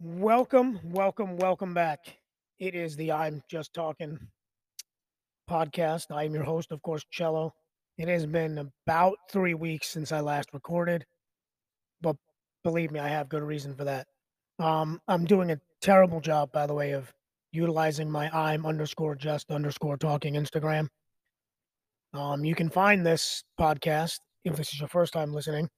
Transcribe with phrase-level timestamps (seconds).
[0.00, 1.98] Welcome, welcome, welcome back.
[2.60, 4.28] It is the I'm Just Talking
[5.50, 6.12] podcast.
[6.12, 7.52] I am your host, of course, Cello.
[7.98, 11.04] It has been about three weeks since I last recorded,
[12.00, 12.14] but
[12.62, 14.06] believe me, I have good reason for that.
[14.60, 17.12] Um, I'm doing a terrible job, by the way, of
[17.52, 20.88] utilizing my I'm underscore just underscore talking Instagram.
[22.12, 25.68] Um, you can find this podcast if this is your first time listening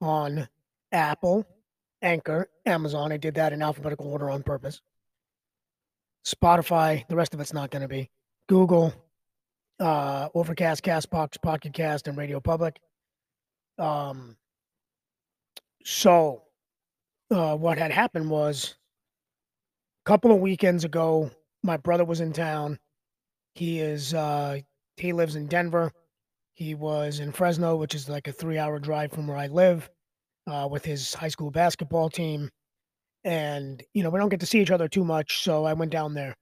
[0.00, 0.48] on
[0.92, 1.46] Apple,
[2.02, 3.12] Anchor, Amazon.
[3.12, 4.80] I did that in alphabetical order on purpose.
[6.26, 8.10] Spotify, the rest of it's not going to be.
[8.48, 8.92] Google,
[9.80, 12.78] uh, Overcast, Castbox, Pocket Cast, and Radio Public.
[13.78, 14.36] Um,
[15.84, 16.42] so,
[17.30, 18.74] uh, what had happened was
[20.08, 21.30] couple of weekends ago,
[21.62, 22.78] my brother was in town.
[23.54, 24.58] He is, uh,
[24.96, 25.92] he lives in Denver.
[26.54, 29.90] He was in Fresno, which is like a three hour drive from where I live
[30.46, 32.48] uh, with his high school basketball team.
[33.24, 35.42] And, you know, we don't get to see each other too much.
[35.42, 36.34] So I went down there.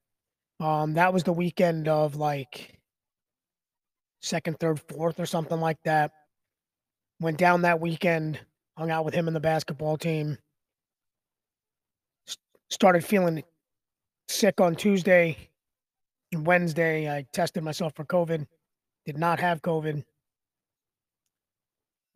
[0.61, 2.79] Um, that was the weekend of like
[4.21, 6.11] second, third, fourth, or something like that.
[7.19, 8.39] Went down that weekend,
[8.77, 10.37] hung out with him and the basketball team.
[12.29, 12.37] S-
[12.69, 13.43] started feeling
[14.27, 15.37] sick on Tuesday
[16.31, 17.09] and Wednesday.
[17.09, 18.45] I tested myself for COVID,
[19.05, 20.03] did not have COVID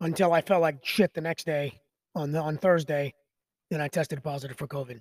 [0.02, 1.80] until I felt like shit the next day
[2.14, 3.14] on the on Thursday,
[3.70, 5.00] then I tested positive for COVID.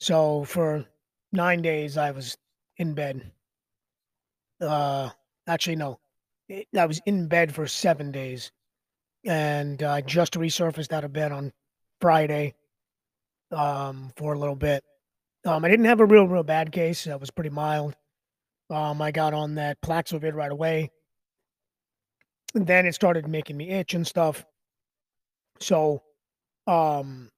[0.00, 0.84] So for
[1.32, 2.36] nine days, I was
[2.76, 3.30] in bed.
[4.60, 5.10] Uh,
[5.46, 5.98] actually, no,
[6.76, 8.50] I was in bed for seven days,
[9.24, 11.52] and I just resurfaced out of bed on
[12.00, 12.54] Friday
[13.52, 14.84] um, for a little bit.
[15.46, 17.04] Um, I didn't have a real, real bad case.
[17.04, 17.94] That was pretty mild.
[18.70, 20.90] Um, I got on that Paxlovid right away.
[22.54, 24.44] And then it started making me itch and stuff.
[25.60, 26.02] So
[26.66, 27.30] um,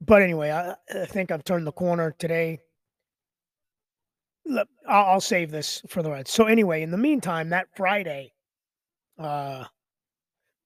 [0.00, 2.60] but anyway, I, I think I've turned the corner today.
[4.48, 6.30] I'll, I'll save this for the Reds.
[6.30, 8.32] So anyway, in the meantime, that Friday,
[9.18, 9.64] uh,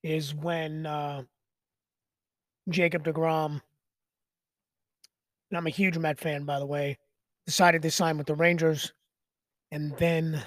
[0.03, 1.23] is when uh,
[2.69, 3.61] Jacob deGrom,
[5.53, 6.97] and I'm a huge Met fan, by the way,
[7.45, 8.91] decided to sign with the Rangers,
[9.71, 10.41] and then,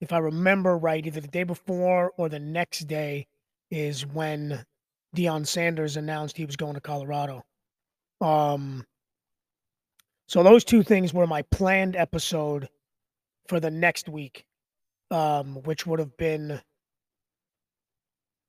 [0.00, 3.28] if I remember right, either the day before or the next day
[3.70, 4.64] is when
[5.16, 7.44] Deion Sanders announced he was going to Colorado.
[8.20, 8.84] Um,
[10.26, 12.68] so those two things were my planned episode
[13.46, 14.44] for the next week,
[15.12, 16.60] um, which would have been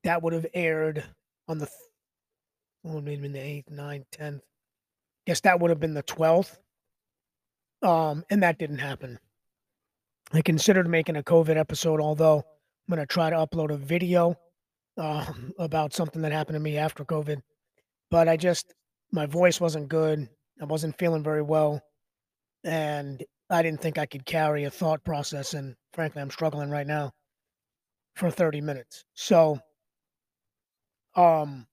[0.03, 1.03] that would have aired
[1.47, 1.69] on the
[2.83, 4.41] would have been the eighth, ninth, tenth.
[5.25, 6.59] Guess that would have been the twelfth.
[7.81, 9.19] Um, and that didn't happen.
[10.33, 14.35] I considered making a COVID episode, although I'm gonna try to upload a video
[14.97, 17.41] um, about something that happened to me after COVID.
[18.11, 18.73] But I just,
[19.11, 20.27] my voice wasn't good.
[20.61, 21.81] I wasn't feeling very well.
[22.63, 25.53] And I didn't think I could carry a thought process.
[25.53, 27.11] And frankly, I'm struggling right now
[28.15, 29.05] for 30 minutes.
[29.13, 29.59] So,
[31.15, 31.65] um,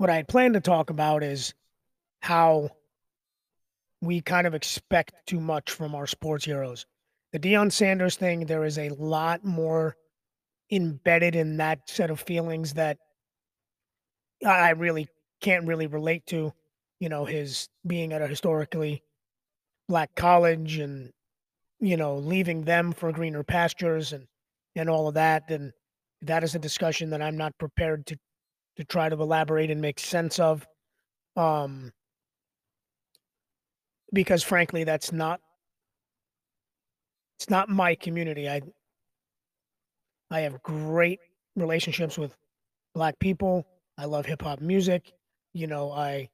[0.00, 1.52] what I had planned to talk about is
[2.20, 2.70] how
[4.00, 6.86] we kind of expect too much from our sports heroes
[7.32, 9.96] the Deion Sanders thing, there is a lot more
[10.70, 12.98] embedded in that set of feelings that
[14.44, 15.08] I really
[15.40, 16.52] can't really relate to.
[16.98, 19.02] You know, his being at a historically
[19.88, 21.12] black college and,
[21.78, 24.26] you know, leaving them for greener pastures and,
[24.76, 25.50] and all of that.
[25.50, 25.72] And
[26.22, 28.18] that is a discussion that I'm not prepared to,
[28.80, 30.66] to try to elaborate and make sense of.
[31.36, 31.92] Um,
[34.12, 35.40] because frankly, that's not
[37.38, 38.48] it's not my community.
[38.48, 38.62] I
[40.30, 41.20] I have great
[41.56, 42.36] relationships with
[42.94, 43.66] black people.
[43.96, 45.12] I love hip hop music.
[45.52, 46.28] You know, I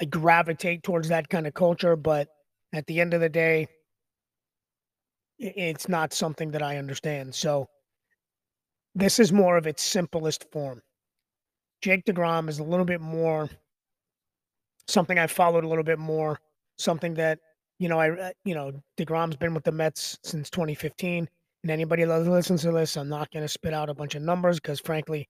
[0.00, 2.28] I gravitate towards that kind of culture, but
[2.72, 3.66] at the end of the day,
[5.38, 7.34] it's not something that I understand.
[7.34, 7.68] So
[8.94, 10.82] this is more of its simplest form.
[11.82, 13.48] Jake deGrom is a little bit more
[14.88, 16.40] something I followed a little bit more,
[16.78, 17.38] something that
[17.78, 21.28] you know, I uh, you know deGrom's been with the Mets since 2015,
[21.62, 24.22] and anybody that listens to this, I'm not going to spit out a bunch of
[24.22, 25.28] numbers because frankly,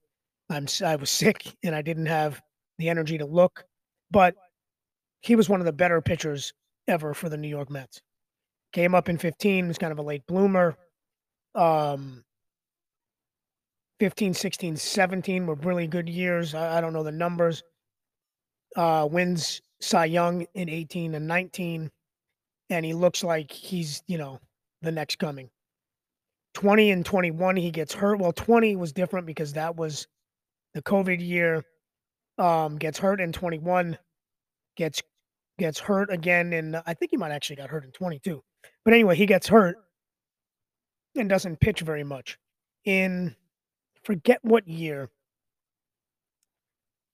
[0.48, 2.40] I'm I was sick and I didn't have
[2.78, 3.64] the energy to look,
[4.10, 4.34] but
[5.20, 6.54] he was one of the better pitchers
[6.86, 8.00] ever for the New York Mets.
[8.72, 10.76] Came up in 15, was kind of a late bloomer.
[11.54, 12.22] Um,
[14.00, 16.54] 15, 16, 17 were really good years.
[16.54, 17.62] I, I don't know the numbers.
[18.76, 21.90] Uh, wins Cy Young in 18 and 19,
[22.70, 24.38] and he looks like he's, you know,
[24.82, 25.50] the next coming.
[26.54, 28.18] 20 and 21, he gets hurt.
[28.18, 30.06] Well, 20 was different because that was
[30.74, 31.64] the COVID year.
[32.38, 33.98] Um, gets hurt in 21,
[34.76, 35.02] gets
[35.58, 38.42] gets hurt again, and I think he might actually got hurt in 22.
[38.84, 39.76] But anyway, he gets hurt
[41.16, 42.38] and doesn't pitch very much.
[42.84, 43.34] In
[44.08, 45.10] forget what year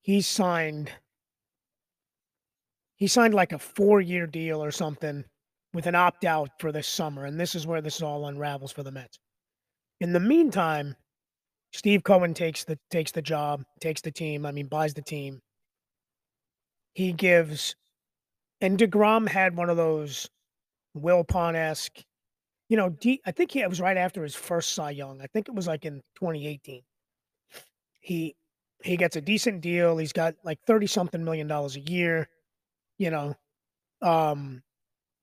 [0.03, 0.93] he signed
[2.95, 5.25] he signed like a four year deal or something
[5.73, 7.25] with an opt out for this summer.
[7.25, 9.19] And this is where this all unravels for the Mets.
[10.01, 10.95] In the meantime,
[11.73, 15.43] Steve Cohen takes the takes the job, takes the team, I mean buys the team.
[16.95, 17.75] He gives
[18.61, 20.31] and deGrom had one of those
[20.95, 22.05] Will Wilpon esque,
[22.75, 25.21] you know, D, I think he, it was right after his first Cy Young.
[25.23, 26.83] I think it was like in 2018.
[28.01, 28.35] He
[28.83, 29.97] he gets a decent deal.
[29.97, 32.29] He's got like 30 something million dollars a year,
[32.99, 33.37] you know,
[34.03, 34.61] um,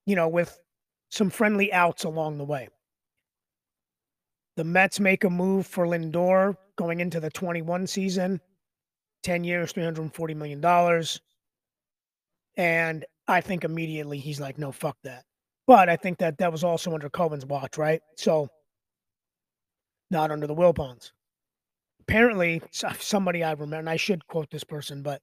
[0.06, 0.57] you know, with
[1.09, 2.69] some friendly outs along the way.
[4.56, 8.39] The Mets make a move for Lindor going into the 21 season,
[9.24, 11.06] 10 years, $340 million.
[12.56, 15.25] And I think immediately he's like, no, fuck that.
[15.72, 18.02] But I think that that was also under Cohen's watch, right?
[18.18, 18.50] So
[20.10, 21.12] not under the Wilpons
[22.12, 25.22] apparently uh, somebody I remember, and I should quote this person, but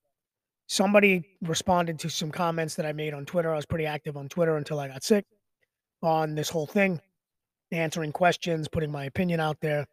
[0.69, 3.53] somebody responded to some comments that I made on Twitter.
[3.53, 5.27] I was pretty active on Twitter until I got sick
[6.03, 6.99] on this whole thing,
[7.73, 9.87] answering questions, putting my opinion out there.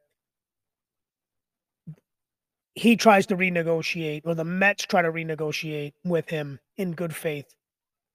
[2.76, 7.54] He tries to renegotiate, or the Mets try to renegotiate with him in good faith.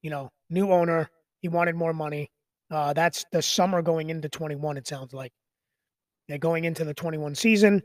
[0.01, 1.11] You know, new owner,
[1.41, 2.31] he wanted more money.
[2.71, 5.33] Uh, that's the summer going into 21, it sounds like.
[6.29, 7.83] They're going into the 21 season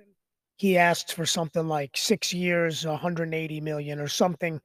[0.58, 4.60] he asked for something like six years, 180 million or something,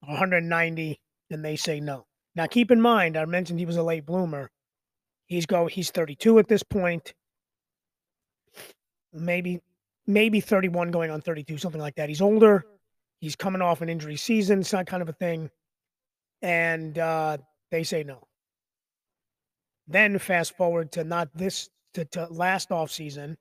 [0.00, 1.00] 190,
[1.30, 2.04] and they say no.
[2.34, 4.50] Now, keep in mind, I mentioned he was a late bloomer.
[5.26, 5.66] He's go.
[5.66, 7.14] He's 32 at this point.
[9.12, 9.60] Maybe,
[10.06, 12.08] maybe 31, going on 32, something like that.
[12.08, 12.64] He's older.
[13.20, 15.50] He's coming off an injury season, it's kind of a thing,
[16.40, 17.38] and uh,
[17.70, 18.26] they say no.
[19.86, 23.38] Then fast forward to not this to, to last off season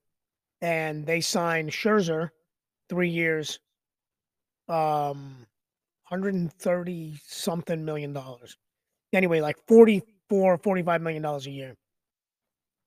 [0.61, 2.29] and they signed Scherzer,
[2.89, 3.59] three years,
[4.69, 5.45] um,
[6.09, 8.57] 130 something million dollars.
[9.13, 11.75] Anyway, like 44, 45 million dollars a year.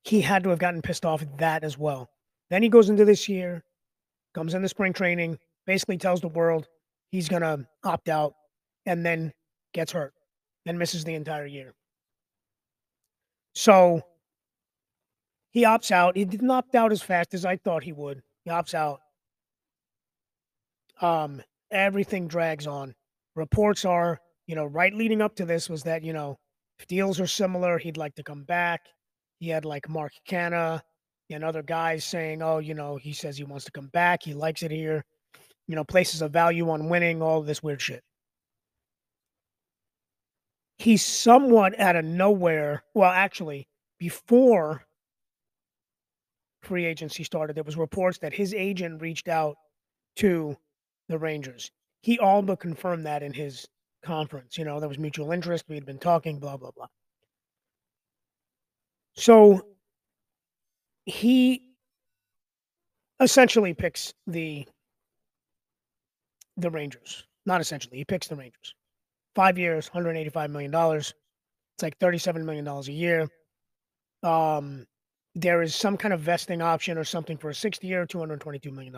[0.05, 2.09] He had to have gotten pissed off at that as well.
[2.49, 3.63] Then he goes into this year,
[4.35, 6.67] comes into spring training, basically tells the world
[7.11, 8.33] he's going to opt out,
[8.87, 9.33] and then
[9.75, 10.15] gets hurt
[10.71, 11.75] and misses the entire year.
[13.55, 14.03] So
[15.51, 16.17] he opts out.
[16.17, 18.23] He didn't opt out as fast as I thought he would.
[18.45, 19.01] He opts out.
[21.03, 22.95] Um, everything drags on.
[23.35, 26.39] Reports are, you know, right leading up to this was that, you know,
[26.79, 28.81] if deals are similar, he'd like to come back.
[29.41, 30.81] He had like Mark Canha
[31.31, 34.23] and other guys saying, oh, you know, he says he wants to come back.
[34.23, 35.05] He likes it here.
[35.67, 38.05] You know, places a value on winning, all this weird shit.
[40.81, 42.83] He's somewhat out of nowhere.
[42.95, 43.69] Well, actually,
[43.99, 44.87] before
[46.63, 49.57] free agency started, there was reports that his agent reached out
[50.17, 50.57] to
[51.11, 51.71] the Rangers.
[52.01, 53.69] He all but confirmed that in his
[54.03, 54.57] conference.
[54.57, 55.67] You know, there was mutual interest.
[55.69, 56.87] We had been talking, blah, blah, blah.
[59.17, 59.61] So
[61.05, 61.63] he
[63.21, 64.67] essentially picks the
[66.57, 67.25] the Rangers.
[67.45, 68.75] Not essentially, he picks the Rangers.
[69.35, 70.75] Five years, $185 million.
[70.75, 71.15] It's
[71.83, 73.29] like $37 million a year.
[74.23, 74.87] Um,
[75.35, 78.95] there is some kind of vesting option or something for a 60 year, $222 million.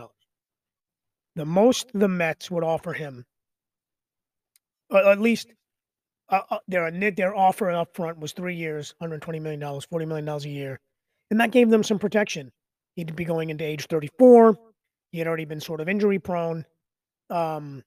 [1.37, 3.25] The most the Mets would offer him,
[4.93, 5.53] uh, at least
[6.29, 10.81] uh, their, their offer up front was three years, $120 million, $40 million a year.
[11.31, 12.51] And that gave them some protection.
[12.97, 14.57] He'd be going into age 34.
[15.13, 16.65] He had already been sort of injury prone.
[17.31, 17.83] Um,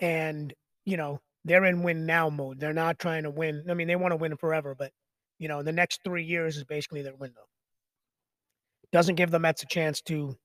[0.00, 0.52] and,
[0.84, 2.60] you know, they're in win now mode.
[2.60, 3.64] They're not trying to win.
[3.68, 4.92] I mean, they want to win forever, but,
[5.38, 7.42] you know, the next three years is basically their window
[8.94, 10.36] doesn't give the Mets a chance to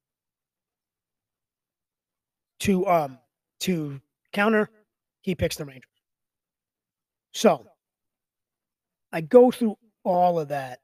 [2.61, 3.19] to um
[3.59, 4.01] to
[4.33, 4.67] counter.
[5.21, 5.83] He picks the Rangers.
[7.31, 7.67] So
[9.11, 10.79] I go through all of that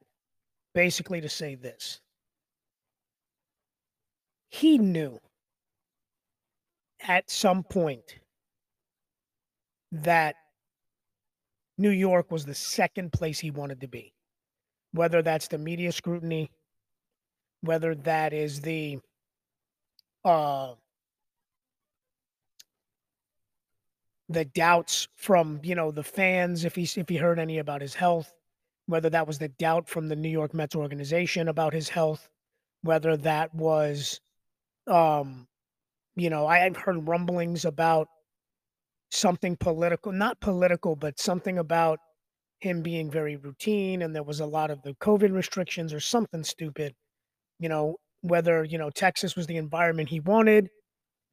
[0.74, 2.00] basically to say this.
[4.48, 5.18] He knew
[7.00, 8.20] at some point
[9.92, 10.36] that
[11.78, 14.12] New York was the second place he wanted to be.
[14.92, 16.50] Whether that's the media scrutiny,
[17.60, 18.98] whether that is the
[20.24, 20.74] uh,
[24.28, 27.94] the doubts from you know the fans if he if he heard any about his
[27.94, 28.32] health,
[28.86, 32.28] whether that was the doubt from the New York Mets organization about his health,
[32.82, 34.20] whether that was,
[34.86, 35.46] um,
[36.14, 38.08] you know, I, I've heard rumblings about
[39.10, 41.98] something political, not political, but something about
[42.60, 46.44] him being very routine, and there was a lot of the COVID restrictions or something
[46.44, 46.94] stupid.
[47.60, 50.70] You know, whether you know Texas was the environment he wanted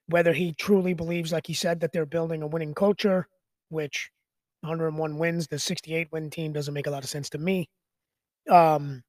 [0.08, 3.28] whether he truly believes, like he said, that they're building a winning culture,
[3.70, 4.10] which
[4.62, 7.70] 101 wins, the 68 win team doesn't make a lot of sense to me.
[8.50, 9.04] Um,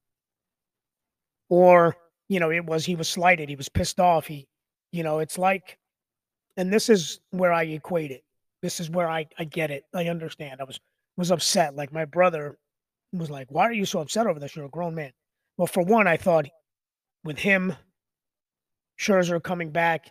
[1.49, 1.95] or,
[2.27, 4.27] you know, it was he was slighted, he was pissed off.
[4.27, 4.47] He,
[4.91, 5.77] you know, it's like,
[6.57, 8.23] and this is where I equate it.
[8.65, 9.83] This is where I, I get it.
[9.93, 10.59] I understand.
[10.59, 10.79] I was
[11.17, 11.75] was upset.
[11.75, 12.57] Like my brother
[13.13, 14.55] was like, Why are you so upset over this?
[14.55, 15.11] You're a grown man.
[15.55, 16.47] Well, for one, I thought
[17.23, 17.75] with him,
[18.99, 20.09] Scherzer coming back,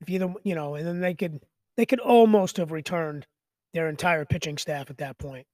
[0.00, 1.44] if either you know, and then they could
[1.76, 3.24] they could almost have returned
[3.72, 5.46] their entire pitching staff at that point.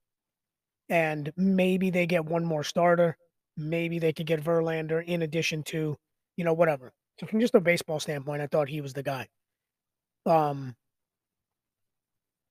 [0.88, 3.18] And maybe they get one more starter.
[3.58, 5.98] Maybe they could get Verlander in addition to,
[6.38, 6.94] you know, whatever.
[7.20, 9.28] So from just a baseball standpoint, I thought he was the guy.
[10.24, 10.74] Um,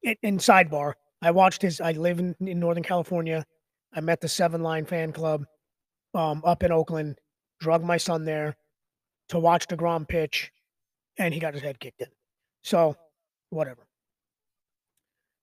[0.04, 1.82] in sidebar, I watched his.
[1.82, 3.46] I live in, in Northern California.
[3.94, 5.46] I met the Seven Line Fan Club
[6.14, 7.20] um, up in Oakland.
[7.60, 8.56] Drug my son there
[9.30, 10.52] to watch deGrom pitch
[11.18, 12.08] and he got his head kicked in.
[12.64, 12.96] So,
[13.50, 13.88] whatever.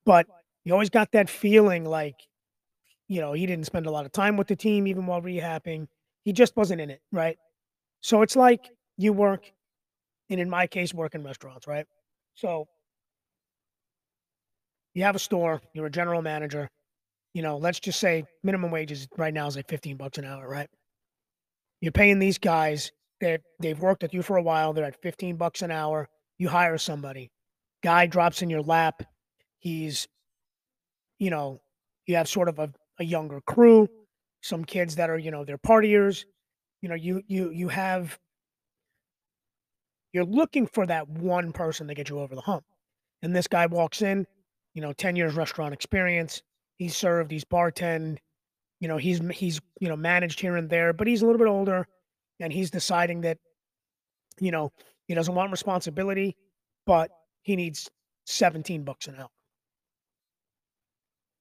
[0.07, 0.27] But
[0.65, 2.17] you always got that feeling like,
[3.09, 5.89] you know, he didn't spend a lot of time with the team even while rehabbing.
[6.25, 7.39] He just wasn't in it, right?
[8.01, 9.51] So it's like you work,
[10.31, 11.87] and in my case, work in restaurants, right?
[12.35, 12.69] So
[14.95, 16.69] you have a store, you're a general manager,
[17.35, 20.49] you know, let's just say minimum wages right now is like 15 bucks an hour,
[20.49, 20.69] right?
[21.81, 24.73] You're paying these guys they they've worked with you for a while.
[24.73, 26.09] They're at 15 bucks an hour.
[26.39, 27.31] You hire somebody.
[27.83, 29.03] Guy drops in your lap.
[29.59, 30.07] He's,
[31.19, 31.61] you know,
[32.07, 33.89] you have sort of a, a younger crew,
[34.43, 36.25] some kids that are, you know, they're partiers.
[36.83, 38.19] You know, you you you have
[40.13, 42.65] you're looking for that one person to get you over the hump.
[43.23, 44.27] And this guy walks in,
[44.75, 46.43] you know, 10 years restaurant experience.
[46.77, 48.19] He's served, he's bartend,
[48.81, 51.49] you know, he's he's you know managed here and there, but he's a little bit
[51.49, 51.87] older
[52.41, 53.39] and he's deciding that,
[54.41, 54.73] you know,
[55.07, 56.37] he doesn't want responsibility,
[56.85, 57.11] but
[57.43, 57.89] he needs
[58.27, 59.29] 17 bucks an hour.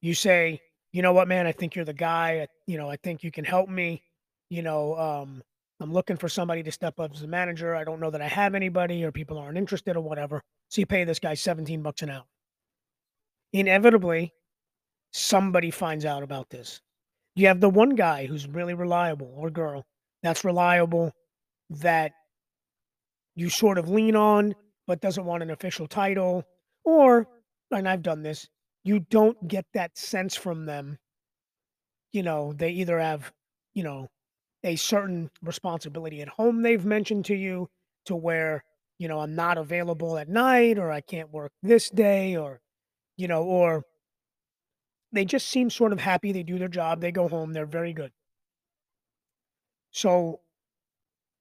[0.02, 0.62] You say,
[0.92, 2.48] you know what, man, I think you're the guy.
[2.68, 4.04] You know, I think you can help me.
[4.50, 5.42] You know, um,
[5.80, 7.76] I'm looking for somebody to step up as a manager.
[7.76, 10.44] I don't know that I have anybody or people aren't interested or whatever.
[10.70, 12.26] So you pay this guy 17 bucks an hour.
[13.54, 14.34] Inevitably,
[15.12, 16.82] somebody finds out about this.
[17.36, 19.86] You have the one guy who's really reliable or girl
[20.24, 21.12] that's reliable,
[21.70, 22.14] that
[23.36, 24.56] you sort of lean on,
[24.88, 26.44] but doesn't want an official title.
[26.84, 27.28] Or,
[27.72, 28.48] and I've done this,
[28.84, 30.98] you don't get that sense from them.
[32.12, 33.32] You know, they either have,
[33.74, 34.10] you know,
[34.64, 37.70] a certain responsibility at home they've mentioned to you
[38.06, 38.64] to where,
[38.98, 42.62] you know, I'm not available at night or I can't work this day or,
[43.18, 43.84] you know, or
[45.12, 46.32] they just seem sort of happy.
[46.32, 48.12] They do their job, they go home, they're very good.
[49.92, 50.40] So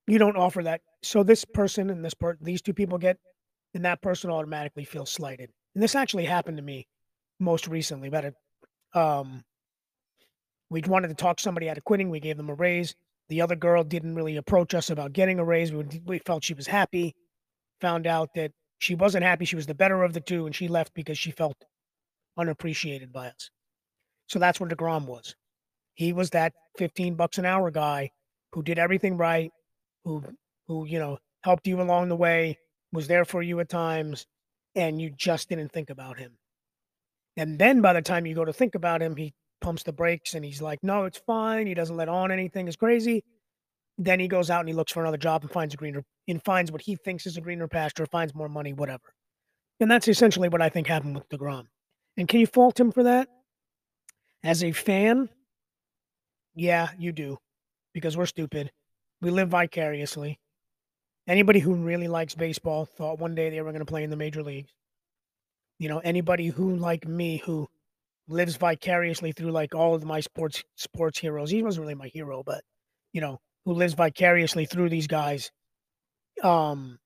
[0.06, 0.82] you don't offer that.
[1.02, 3.18] So this person and this part, these two people get,
[3.74, 5.50] and that person automatically feels slighted.
[5.74, 6.86] And this actually happened to me
[7.40, 8.10] most recently.
[8.10, 8.34] But it,
[8.94, 9.42] um,
[10.68, 12.10] we wanted to talk somebody out of quitting.
[12.10, 12.94] We gave them a raise.
[13.28, 15.72] The other girl didn't really approach us about getting a raise.
[15.72, 17.14] We, we felt she was happy.
[17.80, 19.44] Found out that she wasn't happy.
[19.44, 21.56] She was the better of the two, and she left because she felt
[22.36, 23.48] unappreciated by us.
[24.26, 25.36] So that's where deGrom was.
[25.94, 28.10] He was that 15 bucks an hour guy
[28.52, 29.52] who did everything right,
[30.04, 30.24] who
[30.66, 32.58] who you know helped you along the way,
[32.92, 34.26] was there for you at times,
[34.74, 36.36] and you just didn't think about him.
[37.36, 40.34] And then by the time you go to think about him, he pumps the brakes
[40.34, 43.22] and he's like, "No, it's fine." He doesn't let on anything is crazy.
[43.98, 46.42] Then he goes out and he looks for another job and finds a greener and
[46.44, 49.12] finds what he thinks is a greener pasture, finds more money, whatever.
[49.80, 51.66] And that's essentially what I think happened with deGrom.
[52.16, 53.28] And can you fault him for that?
[54.44, 55.28] As a fan,
[56.54, 57.38] yeah, you do
[57.92, 58.70] because we're stupid.
[59.20, 60.38] We live vicariously.
[61.28, 64.16] Anybody who really likes baseball thought one day they were going to play in the
[64.16, 64.72] major leagues.
[65.78, 67.68] You know, anybody who, like me, who
[68.28, 71.50] lives vicariously through like all of my sports sports heroes.
[71.50, 72.62] He wasn't really my hero, but
[73.12, 75.50] you know, who lives vicariously through these guys,
[76.42, 76.98] um,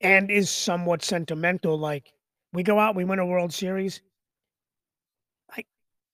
[0.00, 1.78] and is somewhat sentimental.
[1.78, 2.12] Like
[2.52, 4.00] we go out, we win a World Series.
[5.50, 5.64] I,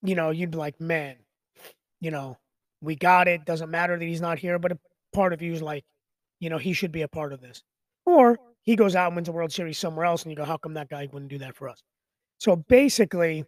[0.02, 1.16] you know, you'd be like, man,
[2.00, 2.38] you know,
[2.80, 3.44] we got it.
[3.44, 4.78] Doesn't matter that he's not here, but a
[5.12, 5.84] part of you is like,
[6.40, 7.62] you know, he should be a part of this.
[8.06, 10.56] Or he goes out and wins a World Series somewhere else, and you go, how
[10.56, 11.82] come that guy wouldn't do that for us?
[12.38, 13.44] So basically,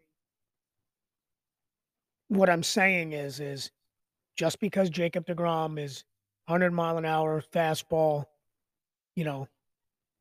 [2.28, 3.70] what I'm saying is, is
[4.36, 6.04] just because Jacob deGrom is
[6.46, 8.24] 100 mile an hour fastball,
[9.16, 9.48] you know,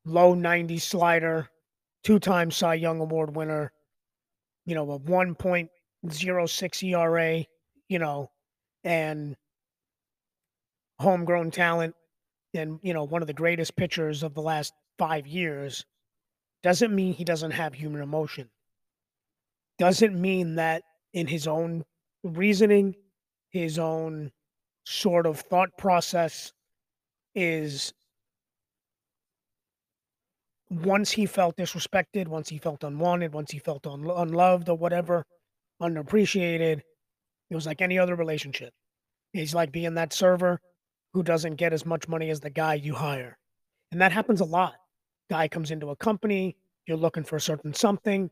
[0.04, 1.48] low 90 slider,
[2.02, 3.72] two time Cy Young Award winner,
[4.66, 7.44] you know, a 1.06 ERA,
[7.88, 8.30] you know,
[8.84, 9.36] and
[11.00, 11.94] homegrown talent
[12.54, 15.84] and, you know, one of the greatest pitchers of the last five years
[16.62, 18.48] doesn't mean he doesn't have human emotion.
[19.78, 21.84] Doesn't mean that in his own
[22.22, 22.94] reasoning,
[23.54, 24.32] his own
[24.84, 26.52] sort of thought process
[27.36, 27.94] is
[30.70, 35.24] once he felt disrespected, once he felt unwanted, once he felt un- unloved or whatever,
[35.80, 36.80] underappreciated,
[37.48, 38.74] it was like any other relationship.
[39.32, 40.58] He's like being that server
[41.12, 43.38] who doesn't get as much money as the guy you hire.
[43.92, 44.74] And that happens a lot.
[45.30, 46.56] Guy comes into a company,
[46.86, 48.30] you're looking for a certain something,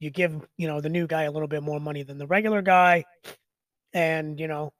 [0.00, 2.60] you give, you know, the new guy a little bit more money than the regular
[2.60, 3.04] guy,
[3.92, 4.72] and, you know,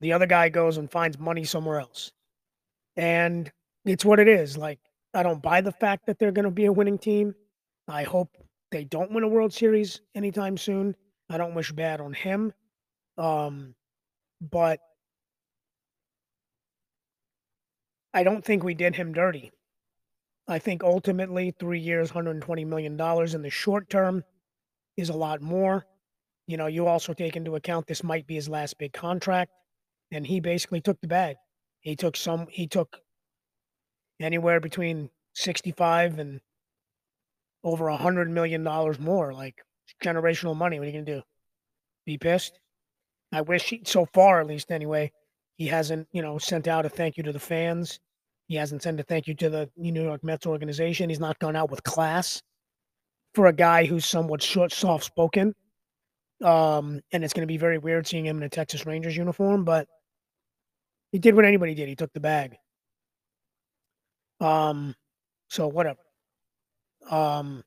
[0.00, 2.12] the other guy goes and finds money somewhere else.
[2.96, 3.50] And
[3.84, 4.56] it's what it is.
[4.56, 4.78] Like
[5.14, 7.34] I don't buy the fact that they're going to be a winning team.
[7.88, 8.36] I hope
[8.70, 10.96] they don't win a World Series anytime soon.
[11.30, 12.52] I don't wish bad on him.
[13.16, 13.74] Um,
[14.40, 14.80] but
[18.12, 19.52] I don't think we did him dirty.
[20.46, 24.24] I think ultimately, three years, $120 million in the short term
[24.96, 25.86] is a lot more.
[26.46, 29.50] You know, you also take into account this might be his last big contract,
[30.12, 31.36] and he basically took the bag.
[31.80, 32.98] He took some, he took
[34.20, 36.40] anywhere between 65 and
[37.62, 39.62] over a hundred million dollars more like
[40.02, 40.78] generational money.
[40.78, 41.22] What are you gonna do?
[42.04, 42.60] Be pissed?
[43.32, 45.10] I wish he, so far at least anyway
[45.56, 48.00] he hasn't you know sent out a thank you to the fans.
[48.46, 51.08] He hasn't sent a thank you to the new york mets organization.
[51.08, 52.42] He's not gone out with class
[53.34, 55.54] for a guy who's somewhat short soft spoken
[56.44, 59.64] um and it's going to be very weird seeing him in a texas rangers uniform
[59.64, 59.88] but
[61.10, 62.56] he did what anybody did he took the bag
[64.40, 64.94] um,
[65.48, 66.00] so whatever.
[67.10, 67.64] Um,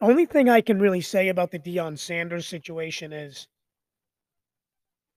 [0.00, 3.46] only thing I can really say about the Deion Sanders situation is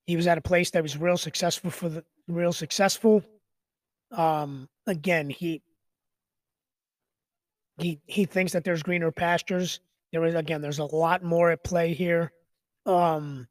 [0.06, 3.22] he was at a place that was real successful for the real successful.
[4.10, 5.62] Um, again, he
[7.78, 9.80] he he thinks that there's greener pastures.
[10.14, 12.30] There is again, there's a lot more at play here.
[12.86, 13.48] Um,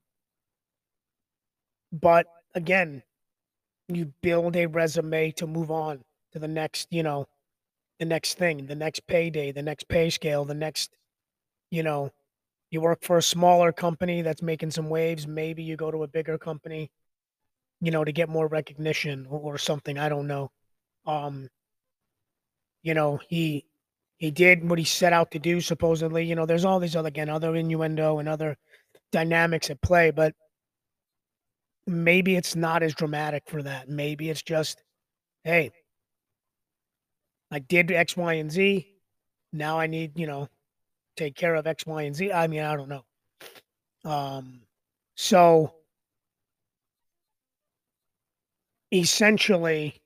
[1.91, 3.03] but again,
[3.89, 7.27] you build a resume to move on to the next, you know,
[7.99, 10.95] the next thing, the next payday, the next pay scale, the next,
[11.69, 12.11] you know,
[12.71, 15.27] you work for a smaller company that's making some waves.
[15.27, 16.89] Maybe you go to a bigger company,
[17.81, 19.99] you know, to get more recognition or, something.
[19.99, 20.49] I don't know.
[21.05, 21.49] Um,
[22.83, 23.65] you know, he
[24.23, 25.59] he did what he set out to do.
[25.59, 28.55] Supposedly, you know, there's all these other again other innuendo and other
[29.11, 30.33] dynamics at play, but
[31.85, 33.89] maybe it's not as dramatic for that.
[33.89, 34.81] Maybe it's just,
[35.43, 35.71] hey,
[37.51, 38.87] I did X, Y, and Z.
[39.51, 40.47] Now I need, you know,
[41.17, 42.31] take care of X, Y, and Z.
[42.31, 43.03] I mean, I don't know.
[44.05, 44.61] Um,
[45.15, 45.73] so
[48.89, 50.01] essentially,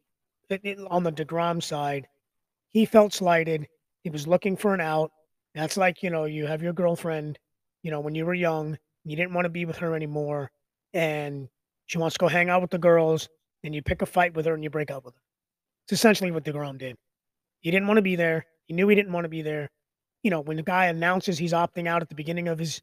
[0.90, 2.08] on the deGrom side,
[2.72, 3.68] he felt slighted.
[4.08, 5.12] He was looking for an out.
[5.54, 7.38] That's like, you know, you have your girlfriend,
[7.84, 10.50] you know, when you were young, you didn't want to be with her anymore,
[10.94, 11.50] and
[11.88, 13.28] she wants to go hang out with the girls,
[13.66, 15.22] and you pick a fight with her and you break up with her.
[15.84, 16.96] It's essentially what deGrom did.
[17.60, 18.46] He didn't want to be there.
[18.68, 19.68] He knew he didn't want to be there.
[20.24, 22.82] You know, when the guy announces he's opting out at the beginning of his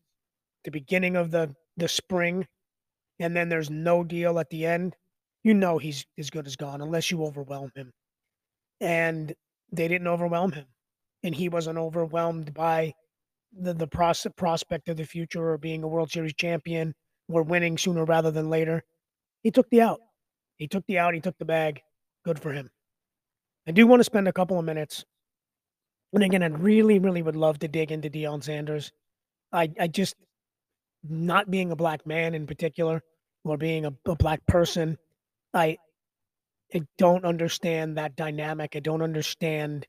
[0.64, 2.46] the beginning of the the spring
[3.18, 4.94] and then there's no deal at the end,
[5.42, 7.92] you know he's as good as gone unless you overwhelm him.
[8.78, 9.34] And
[9.72, 10.66] they didn't overwhelm him.
[11.24, 12.92] And he wasn't overwhelmed by
[13.52, 16.94] the the pros- prospect of the future or being a World Series champion
[17.28, 18.84] or winning sooner rather than later.
[19.42, 20.00] He took the out.
[20.58, 21.14] He took the out.
[21.14, 21.80] He took the bag.
[22.24, 22.70] Good for him.
[23.66, 25.04] I do want to spend a couple of minutes.
[26.12, 28.92] And again, I really, really would love to dig into Deion Sanders.
[29.52, 30.14] I, I just,
[31.02, 33.02] not being a black man in particular,
[33.44, 34.96] or being a, a black person,
[35.52, 35.78] I,
[36.74, 38.76] I don't understand that dynamic.
[38.76, 39.86] I don't understand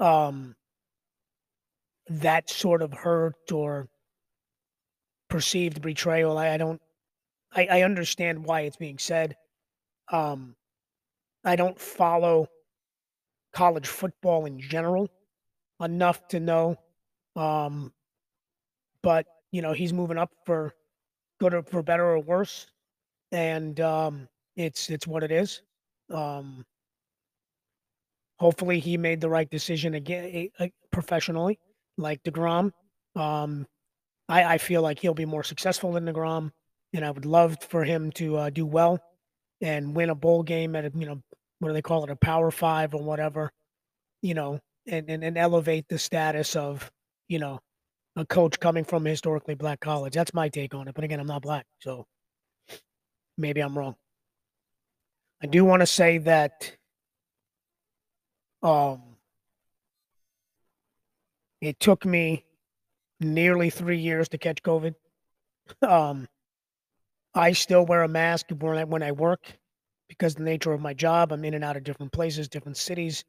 [0.00, 0.56] um,
[2.08, 3.88] that sort of hurt or
[5.28, 6.36] perceived betrayal.
[6.38, 6.80] I, I don't.
[7.52, 9.36] I, I understand why it's being said.
[10.12, 10.56] Um,
[11.44, 12.48] I don't follow
[13.52, 15.08] college football in general
[15.80, 16.76] enough to know.
[17.36, 17.92] Um,
[19.02, 20.74] but you know, he's moving up for
[21.40, 22.66] good or for better or worse,
[23.32, 25.62] and um, it's it's what it is.
[26.12, 26.64] Um,
[28.40, 31.58] hopefully he made the right decision again uh, professionally,
[31.98, 32.72] like deGrom.
[33.14, 33.66] Um,
[34.28, 36.50] I, I feel like he'll be more successful than deGrom,
[36.94, 38.98] and I would love for him to uh, do well
[39.60, 41.20] and win a bowl game at a, you know
[41.58, 43.52] what do they call it a Power Five or whatever,
[44.22, 46.90] you know, and and, and elevate the status of
[47.28, 47.60] you know
[48.16, 50.14] a coach coming from a historically black college.
[50.14, 50.94] That's my take on it.
[50.94, 52.06] But again, I'm not black, so
[53.36, 53.96] maybe I'm wrong.
[55.42, 56.76] I do want to say that
[58.62, 59.02] um,
[61.60, 62.44] it took me
[63.20, 64.94] nearly three years to catch COVID.
[65.82, 66.26] Um,
[67.34, 69.40] I still wear a mask when I, when I work
[70.08, 71.32] because the nature of my job.
[71.32, 73.24] I'm in and out of different places, different cities,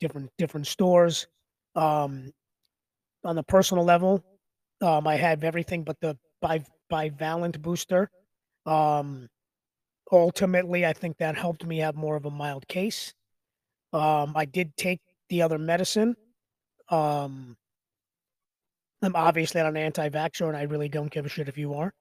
[0.00, 1.26] different different stores.
[1.74, 2.32] Um,
[3.24, 4.22] on the personal level,
[4.82, 8.10] um, I have everything but the bi- bivalent booster.
[8.66, 9.28] Um,
[10.12, 13.14] ultimately, I think that helped me have more of a mild case.
[13.92, 16.14] Um, I did take the other medicine.
[16.88, 17.56] Um,
[19.02, 21.92] I'm obviously not an anti-vaxxer, and I really don't give a shit if you are.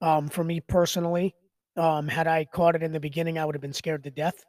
[0.00, 1.34] Um, for me personally,
[1.76, 4.44] um, had I caught it in the beginning, I would have been scared to death.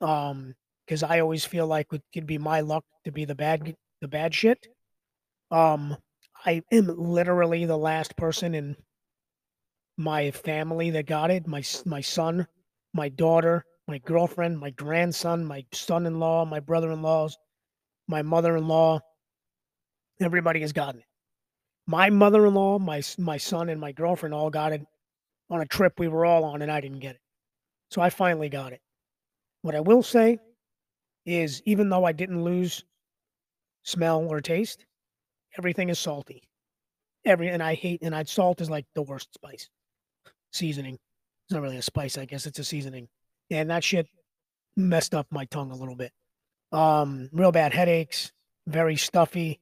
[0.00, 0.54] Um,
[0.86, 4.08] because I always feel like it could be my luck to be the bad, the
[4.08, 4.68] bad shit.
[5.50, 5.96] Um,
[6.44, 8.76] I am literally the last person in
[9.96, 11.46] my family that got it.
[11.46, 12.46] My my son,
[12.94, 17.36] my daughter, my girlfriend, my grandson, my son-in-law, my brother-in-laws,
[18.08, 19.00] my mother-in-law.
[20.20, 21.06] Everybody has gotten it.
[21.86, 24.82] My mother-in-law, my my son, and my girlfriend all got it
[25.50, 27.20] on a trip we were all on, and I didn't get it.
[27.90, 28.80] So I finally got it.
[29.62, 30.38] What I will say
[31.24, 32.84] is, even though I didn't lose
[33.84, 34.84] smell or taste,
[35.56, 36.48] everything is salty.
[37.24, 39.68] Every and I hate and I salt is like the worst spice
[40.52, 40.94] seasoning.
[40.94, 43.08] It's not really a spice, I guess it's a seasoning.
[43.50, 44.08] And that shit
[44.76, 46.12] messed up my tongue a little bit.
[46.72, 48.32] Um, real bad headaches,
[48.66, 49.60] very stuffy.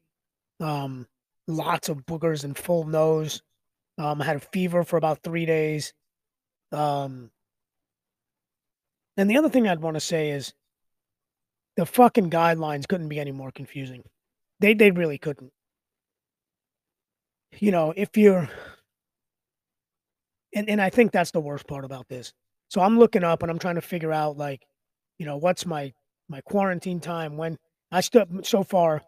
[0.60, 1.06] Um,
[1.46, 3.42] lots of boogers and full nose.
[3.98, 5.92] Um, I had a fever for about three days.
[6.72, 7.30] Um,
[9.16, 10.54] and the other thing I'd want to say is
[11.76, 14.02] the fucking guidelines couldn't be any more confusing.
[14.60, 15.52] They they really couldn't.
[17.58, 18.48] You know, if you're
[20.54, 22.32] and, and I think that's the worst part about this.
[22.74, 24.66] So I'm looking up and I'm trying to figure out like,
[25.18, 25.92] you know, what's my
[26.28, 27.56] my quarantine time when
[27.92, 29.00] I still so far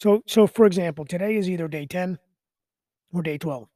[0.00, 2.18] so so for example, today is either day 10
[3.12, 3.68] or day 12.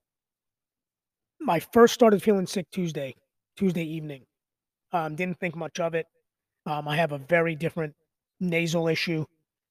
[1.48, 3.14] I first started feeling sick Tuesday,
[3.56, 4.24] Tuesday evening.
[4.90, 6.06] Um, didn't think much of it.
[6.66, 7.94] Um, I have a very different
[8.40, 9.24] nasal issue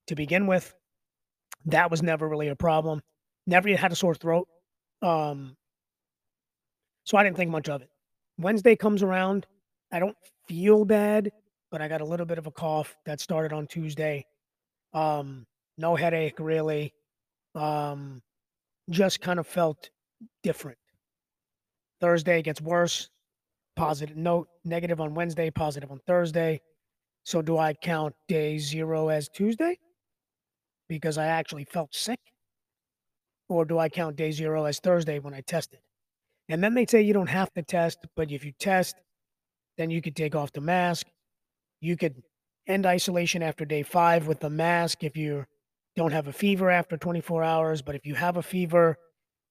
[0.07, 0.73] to begin with.
[1.65, 3.01] That was never really a problem.
[3.45, 4.47] Never had a sore throat.
[5.01, 5.57] Um,
[7.03, 7.89] so I didn't think much of it.
[8.37, 9.45] Wednesday comes around.
[9.91, 11.31] I don't feel bad,
[11.71, 14.25] but I got a little bit of a cough that started on Tuesday.
[14.93, 15.45] Um,
[15.77, 16.93] no headache really.
[17.55, 18.21] Um,
[18.89, 19.89] just kind of felt
[20.43, 20.77] different.
[22.01, 23.09] Thursday gets worse.
[23.75, 26.61] Positive note, negative on Wednesday, positive on Thursday.
[27.23, 29.77] So do I count day zero as Tuesday?
[30.89, 32.19] Because I actually felt sick?
[33.49, 35.79] Or do I count day zero as Thursday when I tested?
[36.49, 38.95] And then they say you don't have to test, but if you test,
[39.77, 41.07] then you could take off the mask.
[41.81, 42.21] You could
[42.67, 45.45] end isolation after day five with the mask if you
[45.95, 47.81] don't have a fever after 24 hours.
[47.81, 48.97] But if you have a fever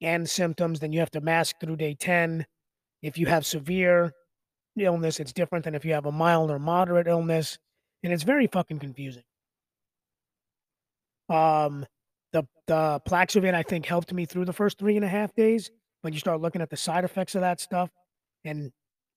[0.00, 2.46] and symptoms, then you have to mask through day 10.
[3.02, 4.12] If you have severe
[4.78, 7.58] illness, it's different than if you have a mild or moderate illness.
[8.02, 9.24] And it's very fucking confusing.
[11.28, 11.86] Um,
[12.32, 15.70] the the Paxlovid, I think, helped me through the first three and a half days.
[16.02, 17.90] When you start looking at the side effects of that stuff,
[18.44, 18.70] and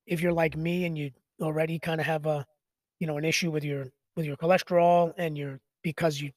[0.06, 1.10] if you're like me and you
[1.40, 2.44] already kind of have a,
[2.98, 6.30] you know, an issue with your with your cholesterol and your because you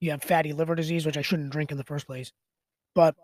[0.00, 2.32] you have fatty liver disease, which I shouldn't drink in the first place,
[2.94, 3.14] but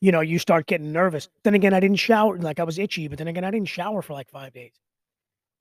[0.00, 1.28] you know, you start getting nervous.
[1.44, 4.02] Then again, I didn't shower, like I was itchy, but then again, I didn't shower
[4.02, 4.72] for like five days.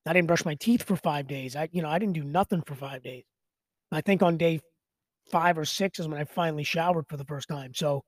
[0.05, 1.55] I didn't brush my teeth for five days.
[1.55, 3.23] I, you know, I didn't do nothing for five days.
[3.91, 4.59] I think on day
[5.31, 7.73] five or six is when I finally showered for the first time.
[7.73, 8.03] So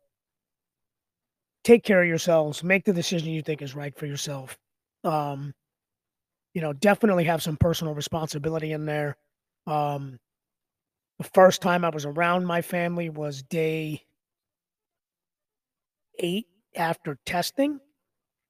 [1.64, 2.64] take care of yourselves.
[2.64, 4.58] Make the decision you think is right for yourself.
[5.06, 5.54] Um,
[6.54, 9.18] you know, definitely have some personal responsibility in there.
[9.68, 10.18] Um,
[11.20, 14.04] the first time I was around my family was day
[16.20, 17.80] eight after testing,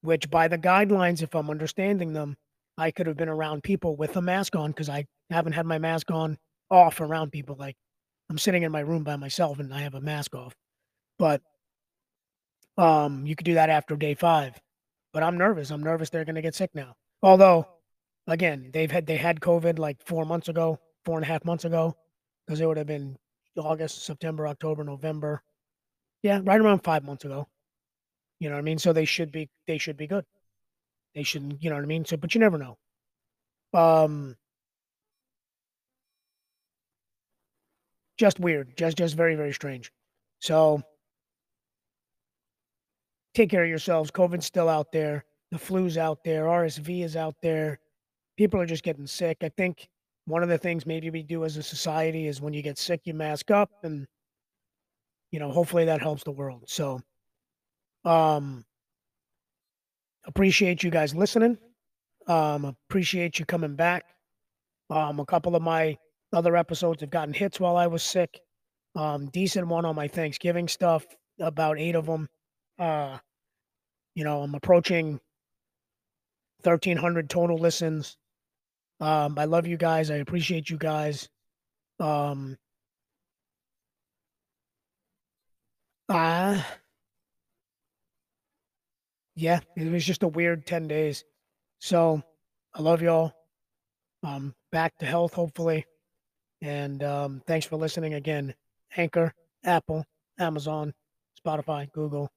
[0.02, 2.36] which by the guidelines, if I'm understanding them,
[2.78, 5.80] I could have been around people with a mask on because I haven't had my
[5.80, 6.38] mask on
[6.72, 7.56] off around people.
[7.58, 7.76] Like
[8.30, 10.54] I'm sitting in my room by myself and I have a mask off.
[11.20, 11.42] But
[12.78, 14.60] um, you could do that after day five.
[15.16, 15.72] But I'm nervous.
[15.72, 16.94] I'm nervous they're going to get sick now.
[17.24, 17.66] Although,
[18.28, 21.64] again, they've had they had COVID like four months ago, four and a half months
[21.64, 21.96] ago
[22.46, 23.16] because it would have been
[23.58, 25.42] August, September, October, November.
[26.22, 27.48] Yeah, right around five months ago.
[28.42, 28.78] You know what I mean?
[28.78, 30.26] So they should be they should be good.
[31.14, 32.04] They shouldn't, you know what I mean?
[32.04, 32.78] So but you never know.
[33.74, 34.36] Um
[38.18, 38.76] just weird.
[38.76, 39.94] Just just very, very strange.
[40.42, 40.84] So
[43.36, 44.10] take care of yourselves.
[44.12, 45.26] COVID's still out there.
[45.52, 46.46] The flu's out there.
[46.46, 47.80] RSV is out there.
[48.38, 49.38] People are just getting sick.
[49.42, 49.88] I think
[50.26, 53.02] one of the things maybe we do as a society is when you get sick,
[53.06, 54.08] you mask up and
[55.32, 56.64] you know, hopefully that helps the world.
[56.68, 57.02] So
[58.04, 58.66] um
[60.26, 61.58] appreciate you guys listening.
[62.28, 64.06] Um appreciate you coming back.
[64.90, 65.98] Um a couple of my
[66.34, 68.40] other episodes have gotten hits while I was sick.
[68.96, 71.06] Um decent one on my Thanksgiving stuff,
[71.40, 72.28] about 8 of them.
[72.80, 73.20] Uh
[74.16, 75.20] you know, I'm approaching
[76.64, 78.18] 1300 total listens.
[79.00, 80.10] Um, I love you guys.
[80.10, 81.30] I appreciate you guys.
[82.00, 82.58] Um,
[86.10, 86.62] uh,
[89.36, 91.24] yeah, it was just a weird 10 days.
[91.80, 92.24] So
[92.74, 93.34] I love y'all.
[94.24, 95.86] Um, back to health, hopefully.
[96.62, 98.56] And um, thanks for listening again.
[98.96, 100.06] Anchor, Apple,
[100.40, 100.94] Amazon,
[101.46, 102.32] Spotify, Google,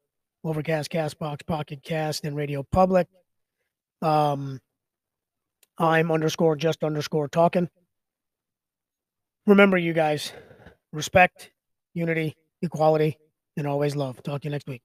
[0.49, 3.07] Overcast, Castbox, Pocket Cast, and Radio Public.
[4.01, 4.61] Um,
[5.77, 7.69] I'm underscore just underscore talking.
[9.47, 10.33] Remember, you guys,
[10.91, 11.51] respect,
[11.93, 13.19] unity, equality,
[13.59, 14.23] and always love.
[14.23, 14.83] Talk to you next week.